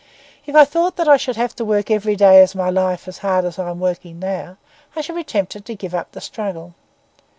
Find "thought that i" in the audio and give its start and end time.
0.65-1.15